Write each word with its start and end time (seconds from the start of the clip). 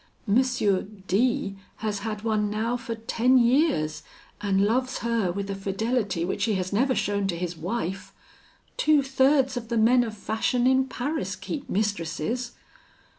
M 0.27 0.43
D 1.05 1.55
has 1.75 1.99
had 1.99 2.23
one 2.23 2.49
now 2.49 2.75
for 2.75 2.95
ten 2.95 3.37
years, 3.37 4.01
and 4.41 4.65
loves 4.65 4.97
her 5.05 5.31
with 5.31 5.47
a 5.47 5.53
fidelity 5.53 6.25
which 6.25 6.45
he 6.45 6.55
has 6.55 6.73
never 6.73 6.95
shown 6.95 7.27
to 7.27 7.37
his 7.37 7.55
wife. 7.55 8.11
Two 8.77 9.03
thirds 9.03 9.57
of 9.57 9.67
the 9.69 9.77
men 9.77 10.03
of 10.03 10.17
fashion 10.17 10.65
in 10.65 10.87
Paris 10.87 11.35
keep 11.35 11.69
mistresses. 11.69 12.53